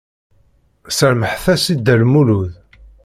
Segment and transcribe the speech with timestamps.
[0.97, 2.51] Serrḥemt-as-d i Dda Lmulud.